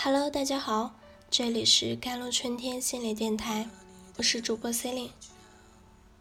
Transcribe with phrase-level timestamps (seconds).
[0.00, 0.94] Hello，大家好，
[1.28, 3.68] 这里是甘露春天心理电台，
[4.16, 5.12] 我是主播 c e l i n e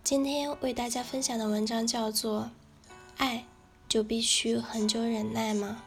[0.03, 2.49] 今天为大家分享的文章叫做
[3.17, 3.45] 《爱
[3.87, 5.83] 就必须很久忍耐吗？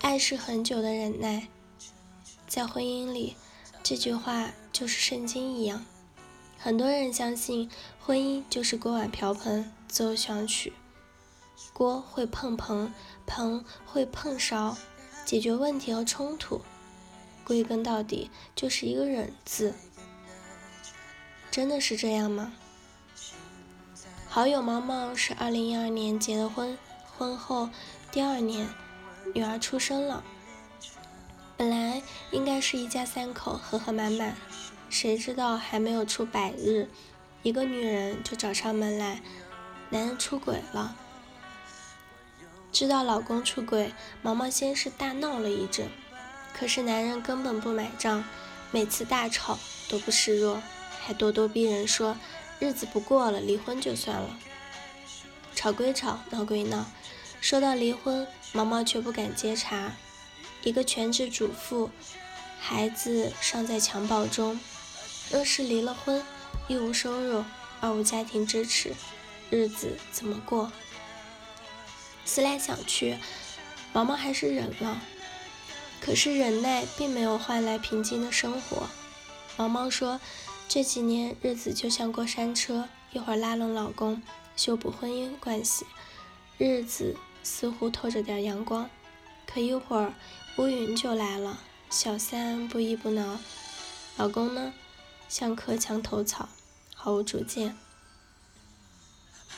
[0.00, 1.46] 爱是很久的忍耐，
[2.48, 3.36] 在婚姻里，
[3.84, 5.86] 这句话就是圣经一样。
[6.58, 7.70] 很多人相信
[8.00, 10.72] 婚姻就是锅碗瓢盆奏响曲，
[11.72, 12.92] 锅会碰盆，
[13.26, 14.76] 盆会碰勺。
[15.24, 16.60] 解决问题和冲突，
[17.44, 19.74] 归根到底就是一个忍字。
[21.50, 22.52] 真的是这样吗？
[24.28, 26.78] 好友毛毛是二零一二年结的婚，
[27.16, 27.68] 婚后
[28.10, 28.66] 第二年
[29.34, 30.24] 女儿出生了。
[31.56, 34.34] 本来应该是一家三口和和满满，
[34.88, 36.88] 谁知道还没有出百日，
[37.42, 39.20] 一个女人就找上门来，
[39.90, 40.96] 男人出轨了。
[42.72, 45.88] 知道老公出轨，毛毛先是大闹了一阵，
[46.58, 48.24] 可是男人根本不买账，
[48.70, 49.58] 每次大吵
[49.90, 50.62] 都不示弱，
[50.98, 52.16] 还咄咄逼人说
[52.58, 54.38] 日子不过了，离婚就算了。
[55.54, 56.86] 吵归吵，闹归闹，
[57.42, 59.92] 说到离婚，毛毛却不敢接茬。
[60.62, 61.90] 一个全职主妇，
[62.58, 64.58] 孩子尚在襁褓中，
[65.30, 66.24] 若是离了婚，
[66.68, 67.44] 一无收入，
[67.80, 68.94] 二无家庭支持，
[69.50, 70.72] 日子怎么过？
[72.24, 73.18] 思来想去，
[73.92, 75.00] 毛毛还是忍了。
[76.00, 78.88] 可是忍耐并没有换来平静的生活。
[79.56, 80.20] 毛毛说
[80.66, 84.20] ：“这几年日子就像过山车，一会儿拉拢老公，
[84.56, 85.86] 修补婚姻关系，
[86.58, 88.88] 日子似乎透着点阳光；
[89.46, 90.12] 可一会儿
[90.56, 93.38] 乌云就来了，小三不依不挠，
[94.16, 94.72] 老公呢，
[95.28, 96.48] 像棵墙头草，
[96.96, 97.76] 毫无主见。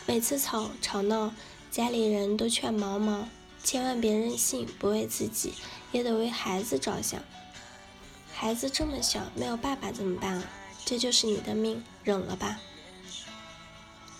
[0.04, 1.32] 每次吵吵闹。”
[1.74, 3.26] 家里人都劝毛毛
[3.64, 5.54] 千万别任性，不为自己
[5.90, 7.20] 也得为孩子着想。
[8.32, 10.44] 孩子这么小，没有爸爸怎么办啊？
[10.84, 12.60] 这就是你的命，忍了吧。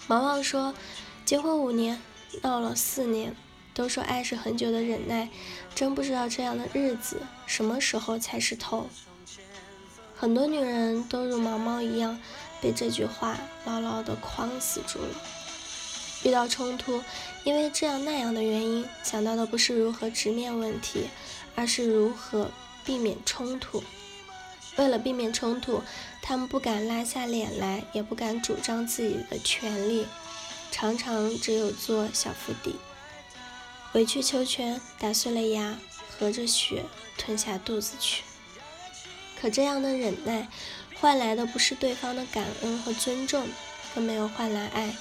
[0.09, 0.75] 毛毛说，
[1.25, 2.03] 结婚五年，
[2.42, 3.37] 闹了四年，
[3.72, 5.28] 都说爱是很久的忍耐，
[5.76, 8.88] 真不知道这样的日子什么时候才是头。
[10.16, 12.19] 很多女人都如毛毛一样，
[12.60, 15.15] 被这句话牢牢的框死住了。
[16.24, 17.00] 遇到冲突，
[17.44, 21.08] 因为这样那样的原因，想到的不是如何直面问题，
[21.54, 22.50] 而是如何
[22.84, 23.84] 避免冲突。
[24.76, 25.82] 为了避免冲突，
[26.20, 30.06] 他们不敢拉下脸来，也不敢主张自己的权利，
[30.72, 32.74] 常常只有做小腹底，
[33.92, 35.78] 委曲求全，打碎了牙，
[36.18, 36.84] 合着血
[37.16, 38.24] 吞下肚子去。
[39.41, 40.48] 可这样的忍耐，
[40.94, 43.46] 换来的不是对方的感恩和尊重，
[43.94, 44.96] 更没有换来爱。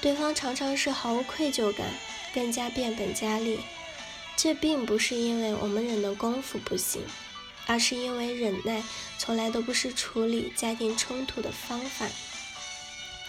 [0.00, 1.86] 对方常常是毫无愧疚感，
[2.34, 3.60] 更加变本加厉。
[4.36, 7.02] 这并不是因为我们忍的功夫不行，
[7.66, 8.82] 而是因为忍耐
[9.18, 12.06] 从来都不是处理家庭冲突的方法。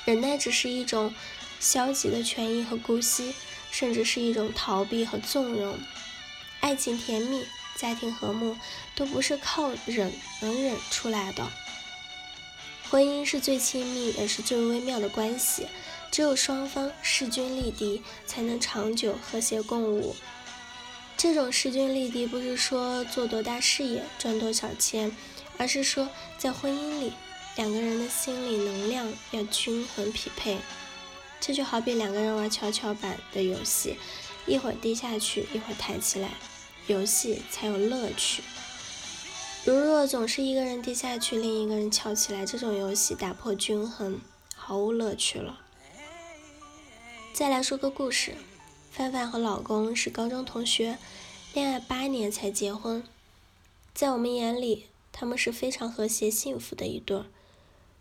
[0.05, 1.13] 忍耐只是一种
[1.59, 3.35] 消极的权益和姑息，
[3.69, 5.77] 甚至是一种逃避和纵容。
[6.61, 7.45] 爱情甜蜜，
[7.75, 8.57] 家庭和睦，
[8.95, 11.45] 都不是靠忍能忍出来的。
[12.89, 15.67] 婚姻是最亲密也是最微妙的关系。
[16.11, 20.13] 只有双方势均力敌，才能长久和谐共舞。
[21.15, 25.15] 这种势均力敌，不是说做多大事业赚多少钱，
[25.57, 27.13] 而是说在婚姻里，
[27.55, 30.57] 两个人的心理能量要均衡匹配。
[31.39, 33.97] 这就好比两个人玩跷跷板的游戏，
[34.45, 36.31] 一会儿低下去，一会儿抬起来，
[36.87, 38.43] 游戏才有乐趣。
[39.63, 44.19] 如若总是一个人低下去，另一个人翘起来，这种游戏打破均衡，
[44.55, 45.59] 毫无乐趣了。
[47.33, 48.35] 再来说个故事，
[48.91, 50.97] 范范和老公是高中同学，
[51.53, 53.03] 恋爱八年才结婚。
[53.93, 57.25] 在我们眼里，他们是非常和谐幸福的一对儿。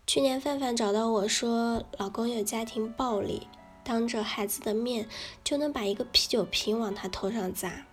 [0.05, 3.47] 去年范范找到我说，老公有家庭暴力，
[3.85, 5.07] 当着孩子的面
[5.43, 7.85] 就能把一个啤酒瓶往他头上砸，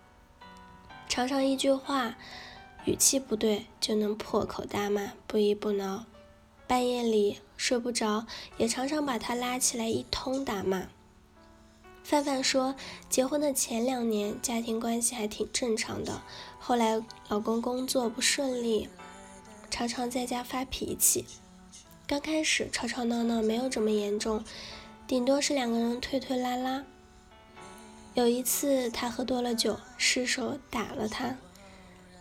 [1.07, 2.17] 常常一句话
[2.85, 6.05] 语气不对就能破口大骂，不依不挠。
[6.67, 8.27] 半夜里睡不着，
[8.57, 10.89] 也常常把他拉起来一通打骂。
[12.09, 12.73] 范范说，
[13.07, 16.23] 结婚的前两年家庭关系还挺正常的，
[16.57, 18.89] 后来老公工作不顺利，
[19.69, 21.23] 常常在家发脾气。
[22.07, 24.43] 刚开始吵吵闹闹没有这么严重，
[25.05, 26.83] 顶多是两个人推推拉拉。
[28.15, 31.37] 有一次他喝多了酒，失手打了他，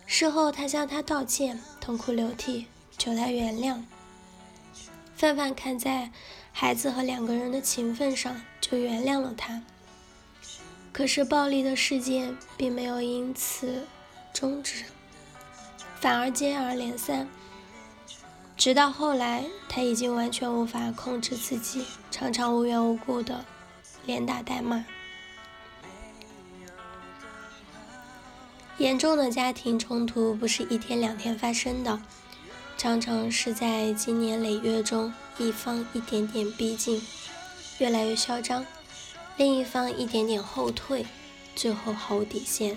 [0.04, 2.66] 事后他向他道歉，痛哭流涕，
[2.98, 3.82] 求他原谅。
[5.16, 6.12] 范范看在
[6.52, 9.62] 孩子和两个人的情分上，就原谅了他。
[10.92, 13.86] 可是暴力的事件并没有因此
[14.32, 14.84] 终止，
[16.00, 17.28] 反而接二连三。
[18.56, 23.44] 直到后来，他已经完全无法控制自己，常常无缘无故的
[24.04, 24.84] 连打带骂。
[28.78, 32.00] 严重的家庭冲突不是一天两天发生的，
[32.76, 37.00] 常常是在经年累月中，一方一点点逼近，
[37.78, 38.64] 越来越嚣张，
[39.38, 41.06] 另一方一点点后退，
[41.56, 42.76] 最后毫无底线。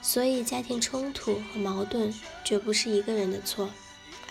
[0.00, 3.70] 所以，家庭冲突和矛盾绝不是一个人的错。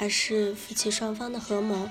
[0.01, 1.89] 而是夫妻双方的合谋。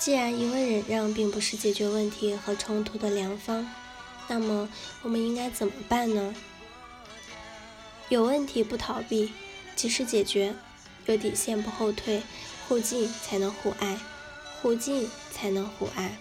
[0.00, 3.70] 既然一味忍让并不是解决问题和冲突的良方，
[4.26, 4.68] 那么
[5.02, 6.34] 我们应该怎么办呢？
[8.08, 9.32] 有问题不逃避，
[9.76, 10.54] 及时解决；
[11.06, 12.20] 有底线不后退，
[12.66, 13.96] 互敬才能互爱，
[14.60, 16.18] 互敬才能互爱。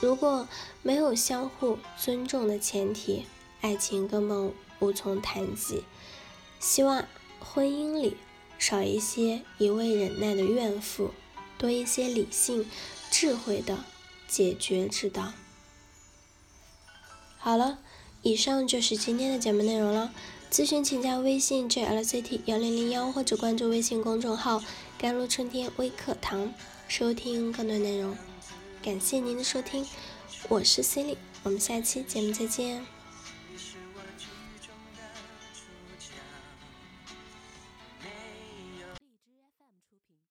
[0.00, 0.48] 如果
[0.82, 3.26] 没有相互尊重的前提，
[3.60, 5.84] 爱情根本无从谈及。
[6.60, 7.04] 希望
[7.40, 8.16] 婚姻里。
[8.60, 11.12] 少一些一味忍耐的怨妇，
[11.56, 12.68] 多一些理性、
[13.08, 13.84] 智慧的
[14.26, 15.32] 解决之道。
[17.38, 17.78] 好了，
[18.22, 20.12] 以上就是今天的节目内容了。
[20.50, 24.60] 咨询请加微信 jlct 幺零零幺，或者关注微信公众号
[24.98, 26.52] “甘露春天微课堂”，
[26.88, 28.16] 收听更多内容。
[28.82, 29.84] 感谢您的收听，
[30.48, 32.97] 我是 Cindy，我们下期节目再见。